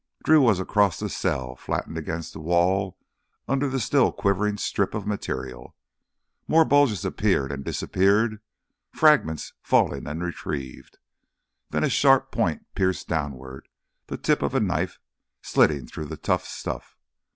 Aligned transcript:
Drew 0.23 0.41
was 0.41 0.59
across 0.59 0.97
the 0.97 1.09
cell, 1.09 1.55
flattened 1.55 1.95
against 1.95 2.33
the 2.33 2.39
wall 2.39 2.97
under 3.47 3.69
the 3.69 3.79
still 3.79 4.11
quivering 4.11 4.57
strip 4.57 4.95
of 4.95 5.05
material. 5.05 5.75
More 6.47 6.65
bulges 6.65 7.05
appeared 7.05 7.51
and 7.51 7.63
disappeared, 7.63 8.41
fragments 8.91 9.53
fallen 9.61 10.07
and 10.07 10.23
retrieved. 10.23 10.97
Then 11.69 11.83
a 11.83 11.89
sharp 11.89 12.31
point 12.31 12.65
pierced 12.73 13.09
downward, 13.09 13.67
the 14.07 14.17
tip 14.17 14.41
of 14.41 14.55
a 14.55 14.59
knife 14.59 14.97
slitting 15.43 15.85
the 15.85 16.17
tough 16.19 16.45
stuff. 16.47 16.97